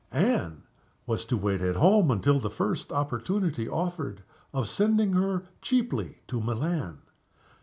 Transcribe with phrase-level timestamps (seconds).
[0.13, 0.63] Anne
[1.05, 6.41] was to wait at home until the first opportunity offered of sending her cheaply to
[6.41, 6.97] Milan.